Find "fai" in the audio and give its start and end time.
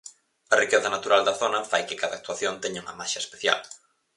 1.71-1.81